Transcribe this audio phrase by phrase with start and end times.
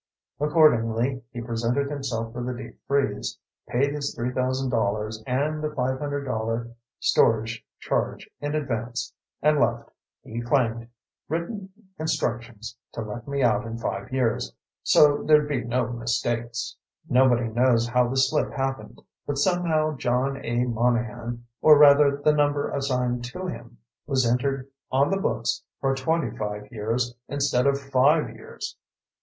[0.39, 3.37] Accordingly, he presented himself for the deep freeze,
[3.69, 9.91] paid his $3,000 and the $500 storage charge in advance, and left,
[10.23, 10.87] he claimed,
[11.29, 11.69] "written
[11.99, 14.51] instructions to let me out in five years,
[14.81, 16.75] so there'd be no mistakes."
[17.07, 20.65] Nobody knows how the slip happened, but somehow John A.
[20.65, 23.77] Monahan, or rather the number assigned to him,
[24.07, 28.75] was entered on the books for 25 years instead of five years.